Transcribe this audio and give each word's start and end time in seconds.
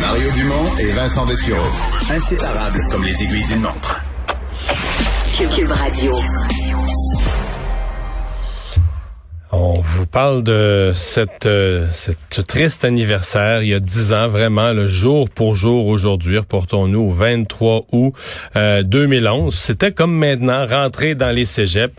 Mario 0.00 0.30
Dumont 0.32 0.76
et 0.78 0.88
Vincent 0.92 1.24
Dessureau. 1.26 1.66
Inséparables 2.10 2.80
comme 2.90 3.04
les 3.04 3.22
aiguilles 3.22 3.44
d'une 3.46 3.60
montre. 3.60 4.00
Cube 5.54 5.70
Radio. 5.70 6.12
On 9.50 9.80
vous 9.80 10.04
parle 10.06 10.42
de 10.42 10.92
cette, 10.94 11.46
euh, 11.46 11.86
cette- 11.90 12.18
ce 12.30 12.42
triste 12.42 12.84
anniversaire, 12.84 13.62
il 13.62 13.70
y 13.70 13.74
a 13.74 13.80
dix 13.80 14.12
ans, 14.12 14.28
vraiment, 14.28 14.72
le 14.74 14.86
jour 14.88 15.30
pour 15.30 15.54
jour 15.56 15.86
aujourd'hui, 15.86 16.36
reportons-nous 16.36 17.00
au 17.00 17.12
23 17.12 17.86
août 17.92 18.12
euh, 18.56 18.82
2011. 18.82 19.54
C'était 19.54 19.90
comme 19.92 20.14
maintenant, 20.14 20.66
rentrer 20.66 21.14
dans 21.14 21.34
les 21.34 21.46
cégeps 21.46 21.94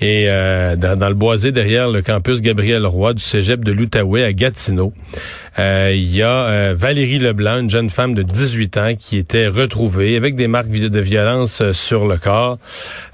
et 0.00 0.24
euh, 0.26 0.74
dans, 0.74 0.98
dans 0.98 1.08
le 1.08 1.14
boisé 1.14 1.52
derrière 1.52 1.88
le 1.88 2.02
campus 2.02 2.40
Gabriel 2.40 2.84
Roy 2.84 3.14
du 3.14 3.22
cégep 3.22 3.64
de 3.64 3.70
l'Outaouais 3.70 4.24
à 4.24 4.32
Gatineau. 4.32 4.92
Euh, 5.58 5.92
Il 5.94 6.14
y 6.14 6.22
a 6.22 6.28
euh, 6.30 6.74
Valérie 6.76 7.18
Leblanc, 7.18 7.60
une 7.60 7.70
jeune 7.70 7.90
femme 7.90 8.14
de 8.14 8.22
18 8.22 8.76
ans 8.76 8.92
qui 8.98 9.16
était 9.16 9.48
retrouvée 9.48 10.16
avec 10.16 10.36
des 10.36 10.48
marques 10.48 10.68
de 10.68 11.00
violence 11.00 11.60
euh, 11.60 11.72
sur 11.72 12.06
le 12.06 12.16
corps. 12.16 12.58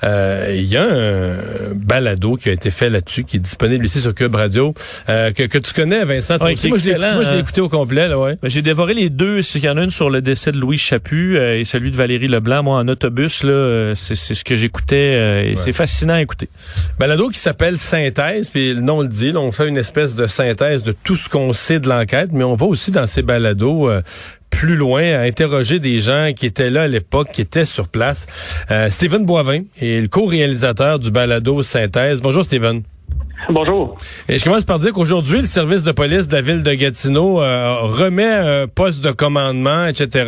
Euh, 0.03 0.53
Il 0.55 0.65
y 0.65 0.77
a 0.77 0.83
un 0.83 1.75
balado 1.75 2.37
qui 2.37 2.49
a 2.49 2.53
été 2.53 2.71
fait 2.71 2.91
là-dessus, 2.91 3.25
qui 3.25 3.37
est 3.37 3.41
disponible 3.41 3.85
ici 3.85 4.01
sur 4.01 4.15
Cube 4.15 4.35
Radio, 4.35 4.75
euh, 5.09 5.31
que, 5.33 5.45
que 5.45 5.59
tu 5.59 5.73
connais, 5.73 6.05
Vincent. 6.05 6.39
Ouais, 6.39 6.55
qui 6.55 6.69
moi, 6.69 6.79
je 6.79 6.85
l'ai 6.87 6.91
excellent, 6.93 7.15
moi, 7.15 7.23
je 7.25 7.31
l'ai 7.31 7.37
hein. 7.37 7.41
écouté 7.41 7.61
au 7.61 7.69
complet, 7.69 8.09
là, 8.09 8.19
ouais. 8.19 8.37
Ben, 8.43 8.49
J'ai 8.49 8.63
dévoré 8.63 8.95
les 8.95 9.11
deux. 9.11 9.41
Il 9.55 9.65
y 9.65 9.69
en 9.69 9.77
a 9.77 9.83
une 9.83 9.91
sur 9.91 10.11
le 10.11 10.21
décès 10.23 10.51
de 10.53 10.59
Louis 10.59 10.79
Chaput 10.79 11.37
euh, 11.37 11.59
et 11.59 11.65
celui 11.65 11.91
de 11.91 11.97
Valérie 11.97 12.29
Leblanc. 12.29 12.63
Moi, 12.63 12.77
en 12.79 12.89
autobus, 12.89 13.43
là, 13.45 13.93
c'est 13.95 14.15
c'est 14.25 14.35
ce 14.35 14.45
que 14.45 14.57
j'écoutais 14.57 15.17
euh, 15.19 15.51
et 15.53 15.57
c'est 15.57 15.73
fascinant 15.73 16.15
à 16.15 16.23
écouter. 16.23 16.49
Balado 16.99 17.29
qui 17.29 17.39
s'appelle 17.39 17.79
Synthèse, 17.79 18.51
puis 18.51 18.75
le 18.75 18.81
nom 18.81 19.03
le 19.03 19.09
dit, 19.09 19.33
là, 19.33 19.41
on 19.41 19.53
fait 19.53 19.69
une 19.69 19.77
espèce 19.77 20.15
de 20.15 20.27
synthèse 20.27 20.83
de 20.83 20.93
tout 21.05 21.17
ce 21.17 21.29
qu'on 21.29 21.53
sait 21.53 21.79
de 21.79 21.89
l'enquête, 21.89 22.33
mais 22.35 22.45
on 22.45 22.55
va 22.55 22.67
aussi 22.67 22.91
dans 22.91 23.07
ces 23.07 23.23
balados 23.23 23.89
euh, 23.89 24.03
plus 24.51 24.77
loin 24.77 25.03
à 25.03 25.21
interroger 25.21 25.79
des 25.79 26.01
gens 26.01 26.33
qui 26.37 26.47
étaient 26.47 26.71
là 26.71 26.83
à 26.83 26.89
l'époque, 26.89 27.29
qui 27.33 27.41
étaient 27.41 27.65
sur 27.65 27.89
place. 27.89 28.27
Euh, 28.71 28.91
Steven 28.91 29.25
Boivin 29.25 29.63
est 29.81 30.01
le 30.01 30.09
co-réalisateur 30.09 30.99
du 30.99 31.11
balado 31.11 31.63
Synthèse. 31.63 32.21
Bonjour 32.21 32.45
Steven. 32.45 32.83
Bonjour. 33.51 33.97
Et 34.29 34.39
je 34.39 34.45
commence 34.45 34.65
par 34.65 34.79
dire 34.79 34.93
qu'aujourd'hui, 34.93 35.41
le 35.41 35.47
service 35.47 35.83
de 35.83 35.93
police 35.93 36.29
de 36.29 36.35
la 36.35 36.41
ville 36.41 36.63
de 36.63 36.73
Gatineau 36.73 37.43
euh, 37.43 37.77
remet 37.83 38.25
un 38.25 38.67
poste 38.67 39.05
de 39.05 39.11
commandement, 39.11 39.87
etc. 39.87 40.25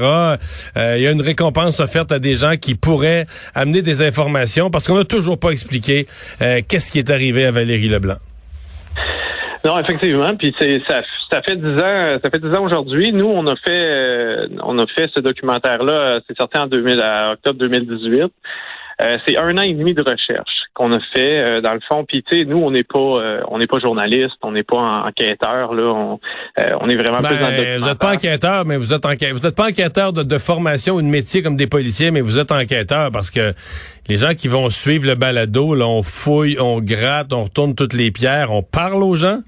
Euh, 0.77 0.95
il 0.97 1.03
y 1.03 1.07
a 1.07 1.11
une 1.11 1.23
récompense 1.23 1.81
offerte 1.81 2.13
à 2.13 2.19
des 2.19 2.35
gens 2.35 2.57
qui 2.61 2.75
pourraient 2.75 3.27
amener 3.55 3.81
des 3.81 4.03
informations 4.03 4.71
parce 4.71 4.87
qu'on 4.87 4.97
n'a 4.97 5.05
toujours 5.05 5.39
pas 5.39 5.51
expliqué 5.51 6.07
euh, 6.43 6.61
qu'est-ce 6.67 6.93
qui 6.93 6.99
est 6.99 7.11
arrivé 7.11 7.47
à 7.47 7.51
Valérie 7.51 7.89
Leblanc. 7.89 8.17
Non, 9.67 9.79
effectivement. 9.81 10.35
Puis 10.37 10.55
c'est 10.59 10.81
ça, 10.89 11.03
ça 11.31 11.43
fait 11.43 11.57
dix 11.57 11.79
ans, 11.81 12.19
ça 12.23 12.31
fait 12.31 12.39
dix 12.41 12.55
ans 12.57 12.65
aujourd'hui. 12.65 13.13
Nous, 13.13 13.27
on 13.27 13.47
a 13.47 13.57
fait, 13.57 13.71
euh, 13.71 14.47
on 14.63 14.79
a 14.79 14.87
fait 14.87 15.11
ce 15.15 15.21
documentaire-là. 15.21 16.21
C'est 16.29 16.37
sorti 16.37 16.59
en 16.59 16.67
2000, 16.69 17.01
à 17.03 17.33
octobre 17.33 17.59
2018. 17.59 18.23
Euh, 19.03 19.19
c'est 19.27 19.37
un 19.37 19.59
an 19.59 19.63
et 19.63 19.75
demi 19.75 19.93
de 19.93 20.01
recherche 20.03 20.49
qu'on 20.73 20.91
a 20.93 20.99
fait 21.15 21.39
euh, 21.39 21.61
dans 21.61 21.75
le 21.75 21.81
fond. 21.87 22.07
Puis 22.09 22.23
tu 22.23 22.35
sais, 22.39 22.45
nous, 22.47 22.57
on 22.57 22.71
n'est 22.71 22.83
pas, 22.83 22.99
euh, 22.99 23.41
on 23.49 23.59
n'est 23.59 23.67
pas 23.67 23.79
journaliste, 23.79 24.37
on 24.43 24.53
n'est 24.53 24.63
pas 24.63 24.79
en- 24.79 25.07
enquêteur 25.09 25.75
là. 25.75 25.83
On, 25.93 26.19
euh, 26.59 26.65
on 26.81 26.89
est 26.89 26.97
vraiment 26.97 27.19
plus 27.19 27.37
dans 27.39 27.51
le 27.51 27.57
Ben, 27.57 27.79
vous 27.79 27.87
n'êtes 27.89 27.99
pas 27.99 28.15
enquêteur, 28.15 28.65
mais 28.65 28.79
vous 28.79 28.95
êtes 28.95 29.05
enquêteur. 29.05 29.37
Vous 29.37 29.47
n'êtes 29.47 29.55
pas 29.55 29.67
enquêteur 29.69 30.13
de, 30.15 30.23
de 30.23 30.39
formation 30.39 30.95
ou 30.95 31.03
de 31.03 31.07
métier 31.09 31.43
comme 31.43 31.57
des 31.57 31.67
policiers, 31.67 32.11
mais 32.11 32.23
vous 32.23 32.39
êtes 32.39 32.53
enquêteur 32.53 33.11
parce 33.13 33.31
que 33.31 33.53
les 34.09 34.17
gens 34.17 34.35
qui 34.35 34.49
vont 34.49 34.71
suivre 34.71 35.07
le 35.07 35.15
balado, 35.15 35.75
là, 35.75 35.87
on 35.87 36.03
fouille, 36.03 36.57
on 36.59 36.81
gratte, 36.81 37.35
on 37.35 37.43
retourne 37.45 37.75
toutes 37.75 37.93
les 37.93 38.11
pierres, 38.11 38.51
on 38.51 38.63
parle 38.63 39.03
aux 39.03 39.17
gens. 39.17 39.41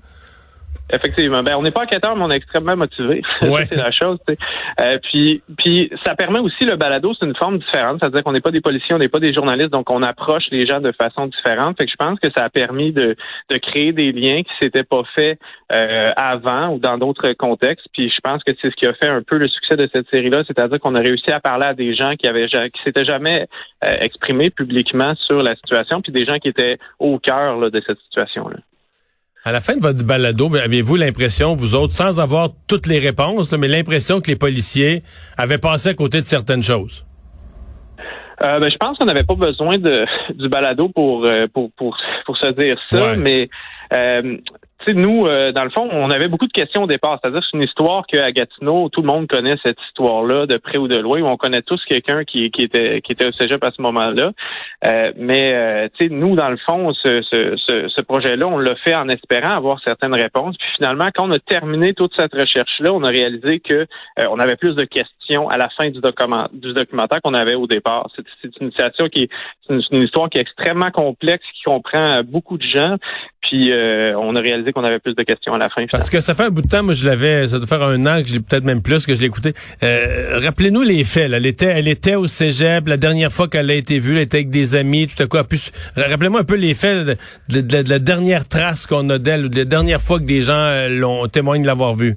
Effectivement. 0.93 1.43
Ben, 1.43 1.55
on 1.57 1.63
n'est 1.63 1.71
pas 1.71 1.83
enquêteur, 1.83 2.17
mais 2.17 2.25
on 2.25 2.31
est 2.31 2.37
extrêmement 2.37 2.77
motivé. 2.77 3.23
Ouais. 3.49 3.65
c'est 3.65 3.77
la 3.77 3.91
chose. 3.91 4.19
tu 4.27 4.35
sais. 4.35 4.39
Euh, 4.81 4.99
puis, 5.03 5.43
puis, 5.57 5.91
ça 6.05 6.15
permet 6.15 6.39
aussi 6.41 6.65
le 6.65 6.77
balado, 6.77 7.15
c'est 7.19 7.25
une 7.25 7.37
forme 7.37 7.59
différente. 7.59 7.99
C'est-à-dire 8.01 8.23
qu'on 8.23 8.33
n'est 8.33 8.41
pas 8.41 8.51
des 8.51 8.61
policiers, 8.61 8.95
on 8.95 8.99
n'est 8.99 9.09
pas 9.09 9.21
des 9.21 9.33
journalistes, 9.33 9.71
donc 9.71 9.91
on 9.91 10.03
approche 10.03 10.45
les 10.51 10.67
gens 10.67 10.81
de 10.81 10.93
façon 10.93 11.27
différente. 11.27 11.77
Fait 11.79 11.87
que 11.87 11.91
je 11.91 11.97
pense 11.97 12.19
que 12.19 12.29
ça 12.37 12.45
a 12.45 12.51
permis 12.51 12.93
de, 12.93 13.17
de 13.51 13.57
créer 13.59 13.93
des 13.93 14.13
liens 14.13 14.43
qui 14.43 14.53
s'étaient 14.61 14.85
pas 14.85 15.03
faits 15.15 15.39
euh, 15.73 16.11
avant 16.17 16.75
ou 16.75 16.79
dans 16.79 16.99
d'autres 16.99 17.33
contextes. 17.33 17.87
Puis 17.93 18.11
je 18.11 18.21
pense 18.23 18.43
que 18.45 18.53
c'est 18.61 18.71
ce 18.71 18.77
qui 18.77 18.87
a 18.87 18.93
fait 18.95 19.09
un 19.09 19.23
peu 19.23 19.39
le 19.39 19.49
succès 19.49 19.77
de 19.77 19.89
cette 19.93 20.09
série-là, 20.13 20.43
c'est-à-dire 20.47 20.81
qu'on 20.81 20.95
a 20.95 21.01
réussi 21.01 21.31
à 21.31 21.41
parler 21.41 21.67
à 21.67 21.75
des 21.75 21.95
gens 21.95 22.15
qui 22.17 22.27
avaient 22.27 22.49
qui 22.49 22.83
s'étaient 22.85 23.05
jamais 23.05 23.47
euh, 23.85 23.95
exprimés 24.01 24.51
publiquement 24.51 25.15
sur 25.15 25.43
la 25.43 25.55
situation, 25.57 26.01
puis 26.01 26.13
des 26.13 26.25
gens 26.25 26.39
qui 26.39 26.49
étaient 26.49 26.79
au 26.99 27.19
cœur 27.19 27.57
là, 27.59 27.71
de 27.71 27.83
cette 27.87 27.99
situation-là. 28.09 28.57
À 29.49 29.53
la 29.53 29.63
fin 29.63 29.77
de 29.77 29.81
votre 29.81 30.05
balado, 30.05 30.55
aviez-vous 30.55 30.97
l'impression, 30.97 31.55
vous 31.55 31.75
autres, 31.75 31.95
sans 31.95 32.21
avoir 32.21 32.51
toutes 32.67 32.87
les 32.87 32.99
réponses, 32.99 33.51
là, 33.51 33.57
mais 33.57 33.67
l'impression 33.67 34.21
que 34.21 34.31
les 34.31 34.37
policiers 34.37 35.03
avaient 35.39 35.57
passé 35.57 35.89
à 35.89 35.95
côté 35.95 36.21
de 36.21 36.27
certaines 36.27 36.63
choses? 36.63 37.07
Euh, 38.45 38.61
ben, 38.61 38.71
je 38.71 38.77
pense 38.77 38.99
qu'on 38.99 39.07
n'avait 39.07 39.25
pas 39.25 39.37
besoin 39.37 39.79
de 39.79 40.05
du 40.35 40.51
balado 40.51 40.91
pour 40.91 41.25
euh, 41.25 41.47
pour 41.55 41.73
pour 41.79 41.97
pour 42.27 42.37
se 42.37 42.49
dire 42.51 42.77
ça, 42.91 43.13
Ouais. 43.13 43.17
mais 43.17 43.49
euh, 43.95 44.37
tu 44.81 44.93
sais, 44.93 44.95
nous, 44.95 45.27
euh, 45.27 45.51
dans 45.51 45.65
le 45.65 45.71
fond, 45.71 45.89
on 45.91 46.11
avait 46.11 46.29
beaucoup 46.29 46.47
de 46.47 46.53
questions 46.53 46.85
au 46.85 46.87
départ. 46.87 47.19
C'est-à-dire 47.21 47.43
c'est 47.43 47.57
une 47.57 47.65
histoire 47.65 48.07
qu'à 48.07 48.31
Gatineau, 48.31 48.89
tout 48.89 49.03
le 49.03 49.09
monde 49.09 49.27
connaît 49.27 49.57
cette 49.65 49.79
histoire-là, 49.89 50.47
de 50.47 50.57
près 50.57 50.79
ou 50.79 50.87
de 50.87 50.97
loin, 50.97 51.21
où 51.21 51.27
on 51.27 51.37
connaît 51.37 51.63
tous 51.63 51.83
quelqu'un 51.85 52.23
qui, 52.25 52.51
qui 52.53 52.63
était 52.63 53.01
qui 53.01 53.13
était 53.13 53.27
au 53.27 53.33
cégep 53.33 53.63
à 53.65 53.71
ce 53.77 53.83
moment-là. 53.83 54.31
Euh, 54.87 55.13
mais 55.17 55.53
euh, 55.55 55.89
nous, 56.11 56.37
dans 56.37 56.49
le 56.49 56.59
fond, 56.59 56.93
ce, 56.95 57.23
ce, 57.23 57.57
ce, 57.89 58.01
projet-là, 58.03 58.47
on 58.47 58.59
l'a 58.59 58.77
fait 58.77 58.95
en 58.95 59.09
espérant 59.09 59.51
avoir 59.51 59.81
certaines 59.83 60.15
réponses. 60.15 60.57
Puis 60.57 60.69
finalement, 60.77 61.09
quand 61.13 61.27
on 61.29 61.33
a 61.33 61.41
terminé 61.41 61.93
toute 61.95 62.13
cette 62.17 62.33
recherche-là, 62.33 62.93
on 62.93 63.03
a 63.03 63.11
réalisé 63.11 63.59
que 63.59 63.75
euh, 63.75 64.25
on 64.31 64.39
avait 64.39 64.57
plus 64.57 64.77
de 64.77 64.85
questions 64.85 65.49
à 65.49 65.57
la 65.57 65.69
fin 65.71 65.91
du, 65.91 66.01
document, 66.01 66.47
du 66.53 66.73
documentaire 66.73 67.21
qu'on 67.23 67.35
avait 67.35 67.57
au 67.57 67.67
départ. 67.67 68.09
C'est 68.15 68.25
c'est 68.41 68.57
une 68.61 68.71
situation 68.71 69.09
qui 69.09 69.25
est 69.25 69.31
c'est 69.67 69.75
une, 69.75 69.83
une 69.91 70.03
histoire 70.05 70.31
qui 70.31 70.39
est 70.39 70.43
extrêmement 70.43 70.93
complexe, 70.93 71.45
qui 71.55 71.63
comprend 71.65 72.23
beaucoup 72.23 72.57
de 72.59 72.63
gens. 72.63 72.97
Puis 73.49 73.73
euh, 73.73 74.15
on 74.19 74.37
a 74.37 74.41
réalisé 74.41 74.68
qu'on 74.73 74.85
avait 74.85 74.99
plus 74.99 75.15
de 75.15 75.23
questions 75.23 75.53
à 75.55 75.59
la 75.59 75.69
fin. 75.69 75.85
Parce 75.91 76.11
que 76.11 76.21
ça 76.21 76.35
fait 76.35 76.45
un 76.45 76.51
bout 76.51 76.63
de 76.63 76.69
temps, 76.69 76.83
moi 76.83 76.95
je 76.95 77.07
l'avais, 77.07 77.49
ça 77.49 77.59
doit 77.59 77.67
faire 77.67 77.83
un 77.83 78.05
an 78.07 78.23
que 78.23 78.29
je 78.29 78.35
l'ai 78.35 78.41
peut-être 78.41 78.65
même 78.65 78.83
plus 78.83 79.07
que 79.07 79.15
je 79.15 79.21
l'ai 79.21 79.27
écouté. 79.27 79.53
Euh, 79.83 80.39
Rappelez-nous 80.43 80.83
les 80.83 81.05
faits. 81.05 81.31
Là. 81.31 81.37
Elle 81.39 81.47
était, 81.47 81.67
elle 81.67 81.89
était 81.89 82.15
au 82.15 82.27
cégep 82.27 82.87
la 82.89 82.97
dernière 82.97 83.33
fois 83.33 83.49
qu'elle 83.49 83.71
a 83.71 83.75
été 83.75 83.99
vue, 83.99 84.17
elle 84.17 84.23
était 84.23 84.39
avec 84.39 84.51
des 84.51 84.75
amis, 84.75 85.07
tout 85.07 85.23
à 85.23 85.27
coup. 85.27 85.37
Rappelez-moi 85.97 86.41
un 86.41 86.45
peu 86.45 86.57
les 86.57 86.75
faits 86.75 87.19
de, 87.49 87.61
de- 87.61 87.89
la 87.89 87.99
dernière 87.99 88.47
trace 88.47 88.87
qu'on 88.87 89.09
a 89.11 89.19
d'elle 89.19 89.47
ou 89.47 89.49
de 89.49 89.57
la 89.59 89.65
dernière 89.65 90.03
fois 90.03 90.19
que 90.19 90.25
des 90.25 90.41
gens 90.43 90.55
euh, 90.57 90.89
l'ont 90.89 91.27
témoignent 91.29 91.63
de 91.63 91.67
l'avoir 91.67 91.95
vue. 91.95 92.17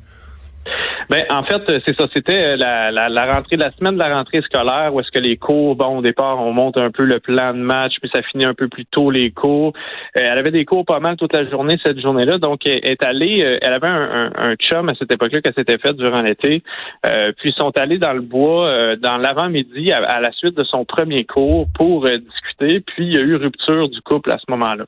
Ben, 1.12 1.26
en 1.30 1.44
fait, 1.44 1.62
euh, 1.70 1.82
c'est 1.86 1.94
ça. 2.00 2.08
C'était 2.16 2.40
euh, 2.40 2.56
la, 2.56 2.90
la, 2.90 3.10
la 3.10 3.34
rentrée, 3.34 3.58
la 3.58 3.70
semaine 3.72 3.96
de 3.96 4.00
la 4.00 4.16
rentrée 4.16 4.42
scolaire, 4.44 4.94
où 4.94 5.02
est-ce 5.02 5.12
que 5.12 5.20
les 5.20 5.36
cours, 5.36 5.76
bon, 5.76 5.98
au 5.98 6.02
départ, 6.02 6.40
on 6.40 6.54
monte 6.54 6.78
un 6.78 6.90
peu 6.90 7.04
le 7.04 7.20
plan 7.20 7.54
de 7.54 7.60
match, 7.60 7.96
puis 8.02 8.10
ça 8.14 8.22
finit 8.22 8.46
un 8.46 8.54
peu 8.54 8.70
plus 8.70 8.86
tôt 8.86 9.12
les 9.12 9.30
cours. 9.30 9.74
Euh, 10.16 10.22
elle 10.24 10.38
avait 10.38 10.52
des 10.52 10.64
cours 10.64 10.86
pas 10.86 11.02
mal 11.02 11.18
toute 11.18 11.34
la 11.34 11.46
journée 11.50 11.78
cette 11.84 12.00
journée-là, 12.00 12.38
donc 12.38 12.66
elle 12.66 12.80
est 12.90 13.04
allée. 13.04 13.44
euh, 13.44 13.58
elle 13.62 13.74
avait 13.74 13.90
un, 13.90 14.30
un, 14.38 14.52
un 14.52 14.56
chum 14.56 14.88
à 14.88 14.94
cette 14.98 15.12
époque-là 15.12 15.42
qu'elle 15.42 15.54
s'était 15.54 15.80
fait 15.80 15.92
durant 15.98 16.22
l'été. 16.22 16.64
Euh, 17.06 17.34
puis 17.38 17.50
ils 17.50 17.60
sont 17.62 17.78
allés 17.78 17.98
dans 17.98 18.14
le 18.14 18.22
bois 18.22 18.68
euh, 18.68 18.96
dans 18.96 19.18
l'avant-midi 19.18 19.92
à, 19.92 19.98
à 20.06 20.22
la 20.22 20.32
suite 20.32 20.56
de 20.56 20.64
son 20.64 20.86
premier 20.86 21.26
cours 21.26 21.68
pour 21.76 22.06
discuter. 22.06 22.80
Puis 22.80 23.08
il 23.08 23.14
y 23.16 23.18
a 23.18 23.22
eu 23.22 23.36
rupture 23.36 23.90
du 23.90 24.00
couple 24.00 24.32
à 24.32 24.38
ce 24.38 24.50
moment-là. 24.50 24.86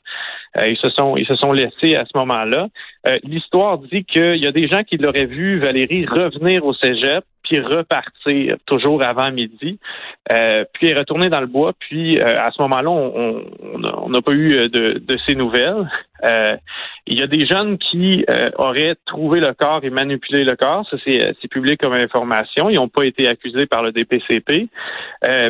Ils 0.66 0.78
se 0.78 0.90
sont 0.92 1.18
ils 1.18 1.26
se 1.26 1.36
sont 1.36 1.52
laissés 1.52 1.98
à 1.98 2.06
ce 2.06 2.18
moment-là. 2.18 2.68
Euh, 3.08 3.18
L'histoire 3.24 3.78
dit 3.80 4.06
qu'il 4.06 4.42
y 4.42 4.48
a 4.48 4.52
des 4.52 4.68
gens 4.68 4.84
qui 4.84 4.98
l'auraient 4.98 5.26
vu 5.26 5.58
Valérie 5.58 6.06
revenir 6.06 6.66
au 6.66 6.74
cégep, 6.74 7.24
puis 7.44 7.60
repartir 7.60 8.56
toujours 8.66 9.04
avant 9.04 9.32
midi, 9.32 9.78
euh, 10.32 10.64
puis 10.74 10.94
retourner 10.94 11.30
dans 11.30 11.42
le 11.42 11.48
bois. 11.48 11.74
Puis 11.78 12.18
euh, 12.20 12.42
à 12.42 12.52
ce 12.52 12.62
moment-là, 12.62 12.90
on 12.90 14.10
n'a 14.10 14.22
pas 14.22 14.32
eu 14.32 14.70
de, 14.70 15.00
de 15.00 15.18
ces 15.26 15.36
nouvelles. 15.36 15.90
Euh, 17.04 17.14
il 17.14 17.20
y 17.20 17.24
a 17.24 17.28
des 17.28 17.46
jeunes 17.46 17.78
qui 17.78 18.26
euh, 18.30 18.50
auraient 18.58 18.96
trouvé 19.06 19.40
le 19.40 19.54
corps 19.54 19.82
et 19.84 19.90
manipulé 19.90 20.44
le 20.44 20.56
corps. 20.56 20.86
Ça, 20.90 20.98
c'est, 21.06 21.22
euh, 21.22 21.34
public 21.50 21.80
comme 21.82 21.94
information. 21.94 22.70
Ils 22.70 22.76
n'ont 22.76 22.88
pas 22.88 23.04
été 23.04 23.28
accusés 23.28 23.68
par 23.68 23.84
le 23.84 23.92
DPCP, 23.92 24.70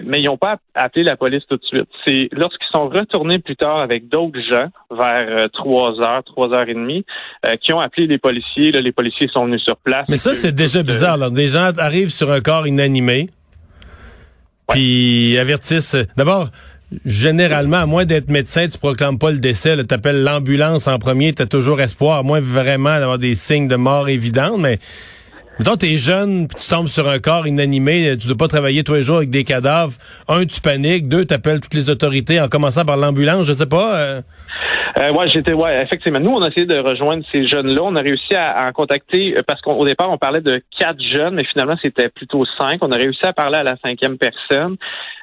mais 0.04 0.20
ils 0.20 0.26
n'ont 0.26 0.38
pas 0.38 0.58
appelé 0.76 1.04
la 1.04 1.16
police 1.16 1.44
tout 1.48 1.56
de 1.56 1.64
suite. 1.64 1.88
C'est 2.06 2.28
lorsqu'ils 2.34 2.68
sont 2.74 2.90
retournés 2.90 3.40
plus 3.40 3.56
tard 3.56 3.80
avec 3.80 4.10
d'autres 4.10 4.40
gens, 4.52 4.68
vers 4.92 5.50
trois 5.52 6.02
heures, 6.02 6.24
trois 6.26 6.52
heures 6.52 6.68
et 6.68 6.74
demie, 6.74 7.06
qui 7.62 7.72
ont 7.72 7.80
appelé 7.80 8.08
les 8.08 8.18
policiers. 8.18 8.74
Là, 8.74 8.82
les 8.82 8.92
policiers 8.92 9.30
sont 9.30 9.46
venus 9.46 9.64
sur 9.64 9.78
place. 9.78 10.06
Mais 10.10 10.18
ça, 10.18 10.34
c'est 10.34 10.52
déjà 10.52 10.84
bizarre. 10.84 11.16
Là. 11.16 11.30
Des 11.30 11.48
gens 11.48 11.72
arrivent 11.78 12.10
sur 12.10 12.32
un 12.32 12.42
corps 12.42 12.68
inanimé, 12.68 13.30
puis 14.68 15.38
avertissent. 15.38 15.96
D'abord, 16.18 16.50
généralement, 17.06 17.78
à 17.78 17.86
moins 17.86 18.06
d'être 18.06 18.30
médecin, 18.30 18.68
tu 18.68 18.78
proclames 18.78 19.18
pas 19.18 19.32
le 19.32 19.40
décès, 19.40 19.76
tu 19.86 19.94
appelles 19.94 20.24
l'ambulance 20.24 20.88
en 20.88 21.00
premier, 21.00 21.34
tu 21.34 21.46
toujours 21.48 21.82
espoir, 21.82 22.20
à 22.20 22.24
moins 22.24 22.40
vraiment 22.40 23.00
d'avoir 23.00 23.18
des 23.18 23.36
signes 23.36 23.68
de 23.68 23.76
mort 23.76 24.10
évidents, 24.10 24.58
mais 24.58 24.80
Mettons, 25.60 25.78
t'es 25.78 25.98
jeune, 26.00 26.48
puis 26.48 26.58
tu 26.60 26.68
tombes 26.68 26.88
sur 26.88 27.08
un 27.08 27.20
corps 27.20 27.46
inanimé, 27.46 28.18
tu 28.20 28.26
dois 28.26 28.38
pas 28.38 28.48
travailler 28.48 28.84
tous 28.84 28.96
les 28.96 29.04
jours 29.04 29.18
avec 29.18 29.30
des 29.30 29.44
cadavres. 29.44 29.94
Un, 30.28 30.48
tu 30.48 30.60
paniques. 30.60 31.08
Deux, 31.08 31.26
t'appelles 31.26 31.60
toutes 31.60 31.76
les 31.76 31.92
autorités 31.92 32.42
en 32.42 32.48
commençant 32.48 32.86
par 32.86 32.98
l'ambulance, 32.98 33.46
je 33.46 33.54
sais 33.54 33.68
pas. 33.68 33.96
Euh... 33.98 34.22
Euh, 34.98 35.12
ouais, 35.12 35.28
j'étais, 35.28 35.54
ouais, 35.54 35.82
effectivement. 35.82 36.20
Nous, 36.20 36.30
on 36.30 36.42
a 36.42 36.50
essayé 36.50 36.68
de 36.68 36.78
rejoindre 36.78 37.24
ces 37.32 37.48
jeunes-là. 37.48 37.82
On 37.84 37.96
a 37.96 38.02
réussi 38.02 38.36
à, 38.36 38.68
en 38.68 38.72
contacter, 38.72 39.36
euh, 39.36 39.42
parce 39.46 39.60
qu'au 39.62 39.86
départ, 39.86 40.12
on 40.12 40.18
parlait 40.18 40.42
de 40.42 40.62
quatre 40.78 41.02
jeunes, 41.02 41.36
mais 41.36 41.46
finalement, 41.46 41.76
c'était 41.82 42.10
plutôt 42.10 42.46
cinq. 42.58 42.80
On 42.82 42.92
a 42.92 42.98
réussi 42.98 43.26
à 43.26 43.34
parler 43.34 43.58
à 43.58 43.64
la 43.64 43.76
cinquième 43.78 44.18
personne. 44.18 44.78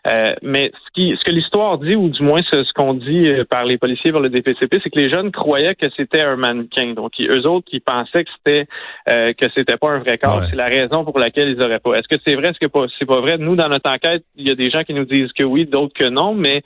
Euh, 0.09 0.35
mais 0.43 0.73
ce 0.75 0.93
qui, 0.95 1.17
ce 1.17 1.25
que 1.25 1.31
l'histoire 1.31 1.79
dit, 1.79 1.95
ou 1.95 2.09
du 2.09 2.23
moins 2.23 2.41
ce, 2.51 2.73
qu'on 2.73 2.95
dit 2.95 3.29
euh, 3.29 3.45
par 3.45 3.65
les 3.65 3.79
policiers 3.79 4.11
vers 4.11 4.21
le 4.21 4.31
DPCP, 4.31 4.81
c'est 4.83 4.91
que 4.91 4.99
les 4.99 5.11
jeunes 5.11 5.31
croyaient 5.31 5.75
que 5.75 5.87
c'était 5.97 6.23
un 6.23 6.37
mannequin. 6.37 6.95
Donc, 6.95 7.13
eux 7.21 7.47
autres, 7.47 7.67
qui 7.71 7.81
pensaient 7.81 8.25
que 8.25 8.31
c'était 8.37 8.67
que 9.07 9.47
c'était 9.55 9.77
pas 9.77 9.91
un 9.91 9.99
vrai 9.99 10.19
corps. 10.19 10.45
C'est 10.45 10.57
la 10.57 10.67
raison 10.67 11.05
pour 11.05 11.19
laquelle 11.19 11.49
ils 11.49 11.63
auraient 11.63 11.81
pas. 11.81 11.95
Est-ce 11.95 12.09
que 12.09 12.21
c'est 12.27 12.35
vrai? 12.35 12.49
Est-ce 12.51 12.59
que 12.59 12.89
c'est 12.99 13.07
pas 13.07 13.21
vrai? 13.21 13.39
Nous, 13.39 13.57
dans 13.57 13.69
notre 13.69 13.91
enquête, 13.91 14.25
il 14.37 14.49
y 14.49 14.51
a 14.51 14.55
des 14.55 14.71
gens 14.71 14.83
qui 14.83 14.95
nous 14.95 15.05
disent 15.05 15.33
que 15.33 15.45
oui, 15.45 15.67
d'autres 15.67 15.93
que 15.95 16.09
non. 16.09 16.35
Mais 16.35 16.63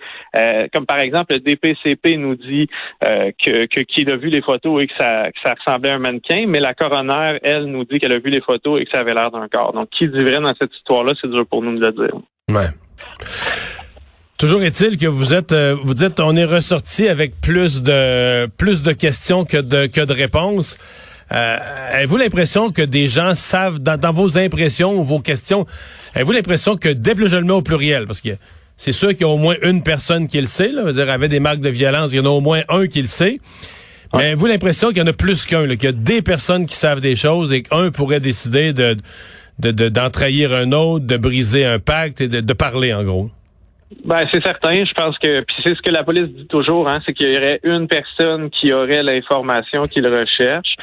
comme 0.72 0.86
par 0.86 0.98
exemple, 0.98 1.34
le 1.34 1.40
DPCP 1.40 2.16
nous 2.16 2.36
dit 2.36 2.68
euh, 3.02 3.30
que, 3.42 3.80
qu'il 3.82 4.10
a 4.10 4.16
vu 4.16 4.28
les 4.28 4.42
photos 4.42 4.82
et 4.82 4.86
que 4.86 4.92
ça, 4.98 5.30
que 5.30 5.38
ça 5.42 5.54
ressemblait 5.54 5.90
à 5.90 5.96
un 5.96 5.98
mannequin, 5.98 6.44
mais 6.46 6.60
la 6.60 6.74
coroner, 6.74 7.38
elle, 7.42 7.64
nous 7.64 7.84
dit 7.84 7.98
qu'elle 7.98 8.12
a 8.12 8.18
vu 8.18 8.30
les 8.30 8.40
photos 8.40 8.80
et 8.80 8.84
que 8.84 8.90
ça 8.92 9.00
avait 9.00 9.14
l'air 9.14 9.30
d'un 9.30 9.48
corps. 9.48 9.72
Donc, 9.72 9.88
qui 9.90 10.08
dit 10.08 10.24
vrai 10.24 10.40
dans 10.40 10.54
cette 10.60 10.74
histoire-là, 10.74 11.12
c'est 11.20 11.30
dur 11.30 11.46
pour 11.46 11.62
nous 11.62 11.78
de 11.78 11.86
le 11.86 11.92
dire. 11.92 12.14
Ouais. 12.50 12.68
Toujours 14.38 14.62
est-il 14.62 14.98
que 14.98 15.06
vous 15.06 15.32
êtes, 15.32 15.52
euh, 15.52 15.76
vous 15.84 15.94
dites, 15.94 16.20
on 16.20 16.36
est 16.36 16.44
ressorti 16.44 17.08
avec 17.08 17.40
plus 17.40 17.82
de 17.82 18.46
plus 18.56 18.82
de 18.82 18.92
questions 18.92 19.44
que 19.44 19.58
de 19.58 19.86
que 19.86 20.00
de 20.00 20.12
réponses. 20.12 20.76
Euh, 21.32 21.56
avez-vous 21.92 22.16
l'impression 22.16 22.70
que 22.70 22.82
des 22.82 23.08
gens 23.08 23.34
savent, 23.34 23.78
dans, 23.78 24.12
vos 24.12 24.38
impressions 24.38 24.98
ou 24.98 25.02
vos 25.02 25.20
questions, 25.20 25.66
avez-vous 26.14 26.32
l'impression 26.32 26.76
que 26.76 26.88
dès 26.88 27.14
que 27.14 27.26
je 27.26 27.36
le 27.36 27.44
mets 27.44 27.52
au 27.52 27.62
pluriel, 27.62 28.06
parce 28.06 28.20
que 28.20 28.36
c'est 28.76 28.92
sûr 28.92 29.10
qu'il 29.10 29.22
y 29.22 29.24
a 29.24 29.28
au 29.28 29.38
moins 29.38 29.56
une 29.62 29.82
personne 29.82 30.28
qui 30.28 30.40
le 30.40 30.46
sait, 30.46 30.68
là, 30.68 30.92
dire, 30.92 31.08
avait 31.08 31.28
des 31.28 31.40
marques 31.40 31.60
de 31.60 31.70
violence, 31.70 32.12
il 32.12 32.16
y 32.16 32.20
en 32.20 32.26
a 32.26 32.30
au 32.30 32.40
moins 32.40 32.62
un 32.68 32.86
qui 32.86 33.02
le 33.02 33.08
sait. 33.08 33.38
Mais 34.16 34.26
avez-vous 34.26 34.46
l'impression 34.46 34.88
qu'il 34.88 34.98
y 34.98 35.02
en 35.02 35.06
a 35.06 35.12
plus 35.12 35.44
qu'un, 35.44 35.66
qu'il 35.66 35.84
y 35.84 35.86
a 35.88 35.92
des 35.92 36.22
personnes 36.22 36.66
qui 36.66 36.76
savent 36.76 37.00
des 37.00 37.16
choses 37.16 37.52
et 37.52 37.62
qu'un 37.62 37.90
pourrait 37.90 38.20
décider 38.20 38.72
de, 38.72 38.96
d'en 39.58 40.10
trahir 40.10 40.52
un 40.52 40.72
autre, 40.72 41.06
de 41.06 41.16
briser 41.16 41.64
un 41.64 41.78
pacte 41.80 42.20
et 42.20 42.28
de, 42.28 42.52
parler, 42.52 42.94
en 42.94 43.02
gros? 43.02 43.30
Ben, 44.04 44.24
c'est 44.32 44.42
certain. 44.42 44.84
Je 44.84 44.92
pense 44.92 45.16
que 45.18 45.40
puis 45.40 45.56
c'est 45.64 45.74
ce 45.74 45.82
que 45.82 45.90
la 45.90 46.04
police 46.04 46.28
dit 46.28 46.46
toujours, 46.46 46.88
hein, 46.88 47.00
c'est 47.04 47.12
qu'il 47.12 47.32
y 47.32 47.36
aurait 47.36 47.60
une 47.64 47.88
personne 47.88 48.50
qui 48.50 48.72
aurait 48.72 49.02
l'information 49.02 49.82
qu'il 49.82 50.06
recherche. 50.06 50.74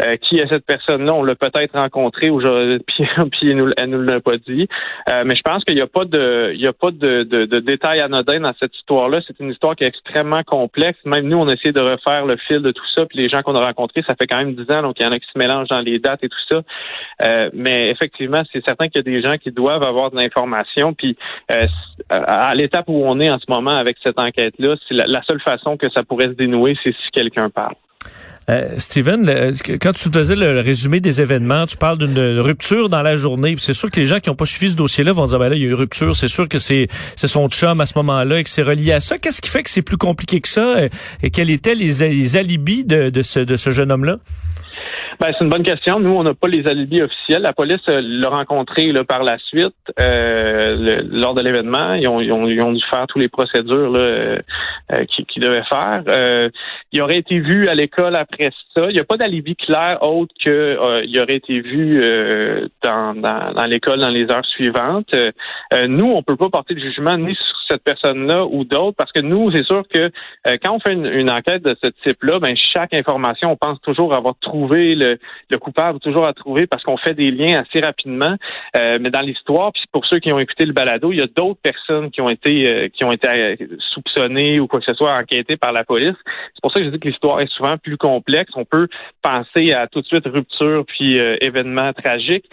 Euh, 0.00 0.16
qui 0.16 0.36
est 0.36 0.46
cette 0.50 0.64
personne-là? 0.64 1.12
On 1.14 1.22
l'a 1.22 1.34
peut-être 1.34 1.78
rencontré 1.78 2.30
aujourd'hui, 2.30 2.78
puis, 2.86 3.04
puis 3.32 3.50
elle 3.50 3.56
nous, 3.56 3.98
nous 3.98 4.02
l'a 4.02 4.20
pas 4.20 4.36
dit. 4.38 4.66
Euh, 5.08 5.24
mais 5.26 5.36
je 5.36 5.42
pense 5.42 5.64
qu'il 5.64 5.74
n'y 5.74 5.80
a 5.80 5.86
pas 5.86 6.04
de, 6.04 6.52
il 6.54 6.60
y 6.60 6.66
a 6.66 6.72
pas 6.72 6.90
de, 6.90 7.24
de, 7.24 7.44
de 7.44 7.60
détails 7.60 8.00
anodins 8.00 8.40
dans 8.40 8.54
cette 8.58 8.74
histoire-là. 8.76 9.20
C'est 9.26 9.38
une 9.40 9.50
histoire 9.50 9.76
qui 9.76 9.84
est 9.84 9.88
extrêmement 9.88 10.42
complexe. 10.42 10.98
Même 11.04 11.28
nous, 11.28 11.36
on 11.36 11.48
a 11.48 11.52
essayé 11.52 11.72
de 11.72 11.80
refaire 11.80 12.24
le 12.24 12.36
fil 12.36 12.62
de 12.62 12.70
tout 12.70 12.86
ça. 12.96 13.04
Puis 13.06 13.18
les 13.18 13.28
gens 13.28 13.42
qu'on 13.42 13.54
a 13.56 13.64
rencontrés, 13.64 14.02
ça 14.06 14.14
fait 14.18 14.26
quand 14.26 14.38
même 14.38 14.54
dix 14.54 14.72
ans, 14.74 14.82
donc 14.82 14.96
il 14.98 15.02
y 15.02 15.06
en 15.06 15.12
a 15.12 15.18
qui 15.18 15.26
se 15.32 15.38
mélangent 15.38 15.68
dans 15.68 15.80
les 15.80 15.98
dates 15.98 16.24
et 16.24 16.28
tout 16.28 16.38
ça. 16.50 16.62
Euh, 17.22 17.50
mais 17.52 17.90
effectivement, 17.90 18.42
c'est 18.52 18.64
certain 18.64 18.88
qu'il 18.88 18.96
y 18.96 19.00
a 19.00 19.02
des 19.02 19.22
gens 19.22 19.36
qui 19.36 19.50
doivent 19.50 19.82
avoir 19.82 20.10
de 20.10 20.16
l'information. 20.16 20.94
Puis 20.94 21.16
à 22.08 22.54
l'étape 22.54 22.88
où 22.88 23.04
on 23.04 23.20
est 23.20 23.30
en 23.30 23.38
ce 23.38 23.46
moment 23.48 23.70
avec 23.70 23.96
cette 24.02 24.18
enquête-là, 24.18 24.76
c'est 24.88 24.94
la 24.94 25.22
seule 25.22 25.40
façon 25.40 25.76
que 25.76 25.90
ça 25.90 26.02
pourrait 26.02 26.26
se 26.26 26.30
dénouer, 26.30 26.76
c'est 26.82 26.92
si 26.92 27.10
quelqu'un 27.12 27.50
parle. 27.50 27.74
Euh, 28.48 28.74
Steven, 28.78 29.54
quand 29.80 29.92
tu 29.92 30.08
faisais 30.10 30.34
le 30.34 30.60
résumé 30.60 30.98
des 30.98 31.20
événements, 31.20 31.66
tu 31.66 31.76
parles 31.76 31.98
d'une 31.98 32.40
rupture 32.40 32.88
dans 32.88 33.02
la 33.02 33.14
journée. 33.14 33.54
C'est 33.58 33.74
sûr 33.74 33.90
que 33.90 34.00
les 34.00 34.06
gens 34.06 34.18
qui 34.18 34.28
n'ont 34.28 34.34
pas 34.34 34.46
suivi 34.46 34.72
ce 34.72 34.76
dossier-là 34.76 35.12
vont 35.12 35.26
dire, 35.26 35.38
ben 35.38 35.50
là, 35.50 35.54
il 35.54 35.62
y 35.62 35.64
a 35.64 35.68
eu 35.68 35.70
une 35.70 35.76
rupture. 35.76 36.16
C'est 36.16 36.28
sûr 36.28 36.48
que 36.48 36.58
c'est 36.58 36.88
son 37.16 37.48
chum 37.48 37.80
à 37.80 37.86
ce 37.86 37.92
moment-là 37.96 38.40
et 38.40 38.44
que 38.44 38.50
c'est 38.50 38.62
relié 38.62 38.92
à 38.92 39.00
ça. 39.00 39.18
Qu'est-ce 39.18 39.40
qui 39.40 39.50
fait 39.50 39.62
que 39.62 39.70
c'est 39.70 39.82
plus 39.82 39.98
compliqué 39.98 40.40
que 40.40 40.48
ça? 40.48 40.82
Et 41.22 41.30
quels 41.30 41.50
étaient 41.50 41.76
les, 41.76 42.36
alibis 42.36 42.84
de, 42.84 43.10
de 43.10 43.22
ce 43.22 43.70
jeune 43.70 43.92
homme-là? 43.92 44.18
Ben, 45.20 45.34
c'est 45.38 45.44
une 45.44 45.50
bonne 45.50 45.62
question. 45.62 46.00
Nous, 46.00 46.08
on 46.08 46.22
n'a 46.22 46.32
pas 46.32 46.48
les 46.48 46.66
alibis 46.66 47.02
officiels. 47.02 47.42
La 47.42 47.52
police 47.52 47.86
euh, 47.90 48.00
l'a 48.02 48.30
rencontré 48.30 48.90
là, 48.90 49.04
par 49.04 49.22
la 49.22 49.36
suite 49.36 49.74
euh, 50.00 51.02
lors 51.10 51.34
de 51.34 51.42
l'événement. 51.42 51.92
Ils 51.92 52.08
ont, 52.08 52.22
ils, 52.22 52.32
ont, 52.32 52.46
ils 52.46 52.62
ont, 52.62 52.72
dû 52.72 52.82
faire 52.90 53.06
toutes 53.06 53.20
les 53.20 53.28
procédures 53.28 53.90
là, 53.90 54.00
euh, 54.00 54.38
euh 54.92 55.04
qu'ils 55.04 55.42
devaient 55.42 55.62
faire. 55.70 56.02
Euh, 56.08 56.48
il 56.92 57.02
aurait 57.02 57.18
été 57.18 57.38
vu 57.38 57.68
à 57.68 57.74
l'école 57.74 58.16
après 58.16 58.48
ça. 58.74 58.86
Il 58.88 58.94
n'y 58.94 58.98
a 58.98 59.04
pas 59.04 59.18
d'alibi 59.18 59.56
clair 59.56 59.98
autre 60.00 60.32
que 60.42 61.04
il 61.04 61.20
aurait 61.20 61.36
été 61.36 61.60
vu 61.60 62.02
dans, 62.82 63.14
dans, 63.14 63.52
dans 63.52 63.66
l'école 63.66 64.00
dans 64.00 64.08
les 64.08 64.30
heures 64.30 64.46
suivantes. 64.46 65.14
nous, 65.86 66.06
on 66.06 66.22
peut 66.22 66.36
pas 66.36 66.48
porter 66.48 66.74
de 66.74 66.80
jugement 66.80 67.18
ni 67.18 67.34
sur 67.34 67.56
cette 67.68 67.84
personne-là 67.84 68.46
ou 68.46 68.64
d'autres 68.64 68.96
parce 68.96 69.12
que 69.12 69.20
nous, 69.20 69.50
c'est 69.52 69.64
sûr 69.64 69.82
que 69.92 70.10
quand 70.62 70.74
on 70.74 70.80
fait 70.80 70.94
une, 70.94 71.06
une 71.06 71.30
enquête 71.30 71.62
de 71.62 71.76
ce 71.80 71.88
type-là, 72.04 72.40
ben 72.40 72.56
chaque 72.56 72.94
information, 72.94 73.52
on 73.52 73.56
pense 73.56 73.80
toujours 73.82 74.14
avoir 74.14 74.34
trouvé 74.40 74.94
le 74.94 75.09
le, 75.50 75.58
coupable 75.58 76.00
toujours 76.00 76.26
à 76.26 76.32
trouver 76.32 76.66
parce 76.66 76.82
qu'on 76.82 76.96
fait 76.96 77.14
des 77.14 77.30
liens 77.30 77.60
assez 77.60 77.84
rapidement. 77.84 78.36
Euh, 78.76 78.98
mais 79.00 79.10
dans 79.10 79.20
l'histoire, 79.20 79.72
puis 79.72 79.82
pour 79.92 80.06
ceux 80.06 80.18
qui 80.18 80.32
ont 80.32 80.38
écouté 80.38 80.64
le 80.64 80.72
balado, 80.72 81.12
il 81.12 81.18
y 81.18 81.22
a 81.22 81.26
d'autres 81.26 81.60
personnes 81.62 82.10
qui 82.10 82.20
ont 82.20 82.28
été 82.28 82.68
euh, 82.68 82.88
qui 82.88 83.04
ont 83.04 83.12
été 83.12 83.28
euh, 83.28 83.56
soupçonnées 83.92 84.60
ou 84.60 84.66
quoi 84.66 84.80
que 84.80 84.86
ce 84.86 84.94
soit 84.94 85.14
enquêtées 85.14 85.56
par 85.56 85.72
la 85.72 85.84
police. 85.84 86.16
C'est 86.54 86.62
pour 86.62 86.72
ça 86.72 86.80
que 86.80 86.86
je 86.86 86.90
dis 86.90 87.00
que 87.00 87.08
l'histoire 87.08 87.40
est 87.40 87.50
souvent 87.50 87.76
plus 87.78 87.96
complexe. 87.96 88.52
On 88.54 88.64
peut 88.64 88.88
penser 89.22 89.72
à 89.72 89.86
tout 89.86 90.00
de 90.00 90.06
suite 90.06 90.26
rupture 90.26 90.84
puis 90.86 91.16
événement 91.40 91.92
tragique, 91.92 92.44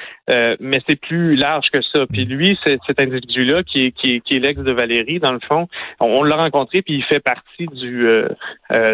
mais 0.59 0.81
c'est 0.87 0.99
plus 0.99 1.35
large 1.35 1.67
que 1.71 1.79
ça. 1.93 2.05
Puis 2.07 2.25
lui, 2.25 2.57
cet 2.63 3.01
individu-là 3.01 3.63
qui 3.63 3.85
est 3.85 3.91
qui 3.91 4.15
est, 4.15 4.19
qui 4.21 4.35
est 4.35 4.39
l'ex 4.39 4.61
de 4.61 4.73
Valérie, 4.73 5.19
dans 5.19 5.31
le 5.31 5.39
fond, 5.47 5.67
on, 5.99 6.23
l'a 6.23 6.35
rencontré 6.35 6.81
puis 6.81 6.95
il 6.95 7.03
fait 7.03 7.19
partie 7.19 7.67
du 7.67 8.07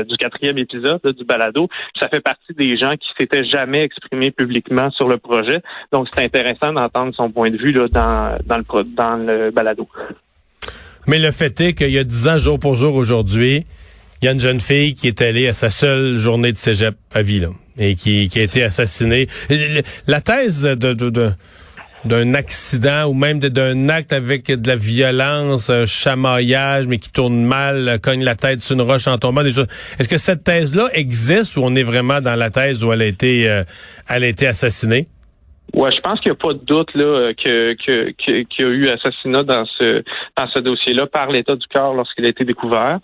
du 0.07 0.17
quatrième 0.17 0.57
épisode 0.57 1.01
du 1.05 1.23
balado. 1.23 1.67
ça 1.99 2.09
fait 2.09 2.21
partie 2.21 2.53
des 2.53 2.77
gens 2.77 2.91
qui 2.91 3.09
s'étaient 3.17 3.45
jamais 3.53 3.83
exprimé 3.83 4.31
publiquement 4.31 4.89
sur 4.91 5.07
le 5.07 5.17
projet. 5.17 5.61
Donc, 5.91 6.07
c'est 6.11 6.23
intéressant 6.23 6.73
d'entendre 6.73 7.13
son 7.15 7.29
point 7.31 7.51
de 7.51 7.57
vue 7.57 7.71
là, 7.71 7.87
dans, 7.87 8.35
dans, 8.45 8.57
le, 8.57 8.83
dans 8.83 9.15
le 9.15 9.51
balado. 9.51 9.87
Mais 11.07 11.19
le 11.19 11.31
fait 11.31 11.59
est 11.61 11.73
qu'il 11.73 11.91
y 11.91 11.99
a 11.99 12.03
dix 12.03 12.27
ans, 12.27 12.37
jour 12.37 12.57
pour 12.59 12.75
jour, 12.75 12.95
aujourd'hui, 12.95 13.65
il 14.21 14.25
y 14.25 14.27
a 14.29 14.31
une 14.31 14.39
jeune 14.39 14.61
fille 14.61 14.95
qui 14.95 15.07
est 15.07 15.21
allée 15.21 15.47
à 15.47 15.53
sa 15.53 15.69
seule 15.69 16.17
journée 16.17 16.53
de 16.53 16.57
cégep 16.57 16.95
à 17.13 17.21
vie, 17.21 17.41
là, 17.41 17.49
et 17.77 17.95
qui, 17.95 18.29
qui 18.29 18.39
a 18.39 18.43
été 18.43 18.63
assassinée. 18.63 19.27
La 20.07 20.21
thèse 20.21 20.63
de, 20.63 20.93
de, 20.93 21.09
de 21.09 21.31
d'un 22.05 22.33
accident 22.33 23.05
ou 23.05 23.13
même 23.13 23.39
d'un 23.39 23.89
acte 23.89 24.13
avec 24.13 24.47
de 24.47 24.67
la 24.67 24.75
violence, 24.75 25.69
un 25.69 25.85
chamaillage, 25.85 26.87
mais 26.87 26.97
qui 26.97 27.11
tourne 27.11 27.43
mal, 27.43 27.99
cogne 28.01 28.23
la 28.23 28.35
tête 28.35 28.61
sur 28.61 28.75
une 28.75 28.81
roche 28.81 29.07
en 29.07 29.17
tombant. 29.17 29.43
Est-ce 29.43 30.07
que 30.07 30.17
cette 30.17 30.43
thèse-là 30.43 30.89
existe 30.93 31.57
ou 31.57 31.61
on 31.63 31.75
est 31.75 31.83
vraiment 31.83 32.21
dans 32.21 32.35
la 32.35 32.49
thèse 32.49 32.83
où 32.83 32.91
elle 32.91 33.01
a 33.01 33.05
été, 33.05 33.49
euh, 33.49 33.63
elle 34.09 34.23
a 34.23 34.27
été 34.27 34.47
assassinée? 34.47 35.07
Ouais, 35.73 35.89
je 35.91 35.99
pense 36.01 36.19
qu'il 36.19 36.31
n'y 36.31 36.37
a 36.37 36.39
pas 36.39 36.53
de 36.53 36.59
doute 36.59 36.93
là 36.93 37.33
que 37.33 37.73
qu'il 37.73 38.45
y 38.59 38.63
a 38.63 38.67
eu 38.67 38.87
assassinat 38.89 39.41
dans 39.41 39.65
ce 39.65 40.03
dans 40.37 40.47
ce 40.47 40.59
dossier-là 40.59 41.07
par 41.07 41.29
l'état 41.31 41.55
du 41.55 41.65
corps 41.67 41.95
lorsqu'il 41.95 42.25
a 42.25 42.29
été 42.29 42.45
découvert. 42.45 42.99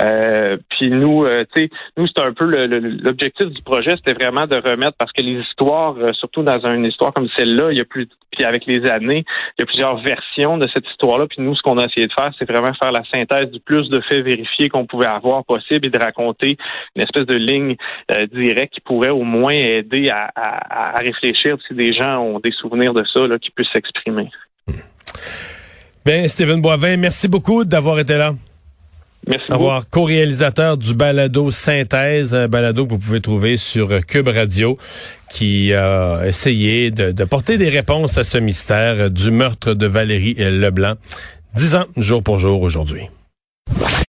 Euh, 0.00 0.56
puis 0.70 0.88
nous, 0.88 1.24
euh, 1.24 1.44
tu 1.54 1.64
sais, 1.64 1.70
nous 1.98 2.06
c'est 2.06 2.22
un 2.22 2.32
peu 2.32 2.46
l'objectif 2.46 3.48
du 3.48 3.62
projet, 3.62 3.96
c'était 3.96 4.14
vraiment 4.14 4.46
de 4.46 4.56
remettre 4.56 4.96
parce 4.98 5.12
que 5.12 5.20
les 5.20 5.40
histoires, 5.42 5.94
euh, 5.98 6.12
surtout 6.14 6.42
dans 6.42 6.58
une 6.66 6.86
histoire 6.86 7.12
comme 7.12 7.28
celle-là, 7.36 7.72
il 7.72 7.78
y 7.78 7.82
a 7.82 7.84
plus 7.84 8.08
puis 8.32 8.44
avec 8.44 8.66
les 8.66 8.86
années, 8.90 9.24
il 9.56 9.60
y 9.60 9.62
a 9.62 9.66
plusieurs 9.66 9.96
versions 9.98 10.58
de 10.58 10.68
cette 10.68 10.86
histoire-là. 10.90 11.26
Puis 11.26 11.40
nous, 11.40 11.54
ce 11.54 11.62
qu'on 11.62 11.78
a 11.78 11.86
essayé 11.86 12.06
de 12.06 12.12
faire, 12.12 12.30
c'est 12.38 12.50
vraiment 12.50 12.72
faire 12.74 12.92
la 12.92 13.02
synthèse 13.04 13.50
du 13.50 13.60
plus 13.60 13.88
de 13.88 14.00
faits 14.00 14.22
vérifiés 14.24 14.68
qu'on 14.68 14.84
pouvait 14.84 15.06
avoir 15.06 15.44
possible 15.44 15.86
et 15.86 15.90
de 15.90 15.98
raconter 15.98 16.58
une 16.96 17.02
espèce 17.02 17.24
de 17.24 17.34
ligne 17.34 17.76
directe 18.32 18.74
qui 18.74 18.80
pourrait 18.80 19.10
au 19.10 19.22
moins 19.22 19.54
aider 19.54 20.10
à, 20.10 20.30
à, 20.34 20.98
à 20.98 21.00
réfléchir 21.00 21.56
si 21.66 21.74
des 21.74 21.94
gens 21.96 22.18
ont 22.18 22.40
des 22.40 22.52
souvenirs 22.52 22.92
de 22.94 23.04
ça, 23.12 23.26
là, 23.26 23.38
qui 23.38 23.50
puissent 23.50 23.72
s'exprimer. 23.72 24.28
Bien, 26.04 26.28
Stephen 26.28 26.60
Boivin, 26.60 26.96
merci 26.96 27.28
beaucoup 27.28 27.64
d'avoir 27.64 27.98
été 27.98 28.16
là. 28.16 28.34
Merci 29.26 29.50
Au 29.50 29.54
revoir. 29.54 29.90
Co-réalisateur 29.90 30.76
du 30.76 30.94
balado 30.94 31.50
Synthèse, 31.50 32.32
un 32.34 32.46
balado 32.46 32.86
que 32.86 32.92
vous 32.92 32.98
pouvez 32.98 33.20
trouver 33.20 33.56
sur 33.56 33.88
Cube 34.06 34.28
Radio, 34.28 34.78
qui 35.32 35.74
a 35.74 36.24
essayé 36.24 36.92
de, 36.92 37.10
de 37.10 37.24
porter 37.24 37.58
des 37.58 37.68
réponses 37.68 38.18
à 38.18 38.24
ce 38.24 38.38
mystère 38.38 39.10
du 39.10 39.32
meurtre 39.32 39.74
de 39.74 39.86
Valérie 39.86 40.34
Leblanc. 40.34 40.94
Dix 41.54 41.74
ans, 41.74 41.86
jour 41.96 42.22
pour 42.22 42.38
jour, 42.38 42.62
aujourd'hui. 42.62 43.08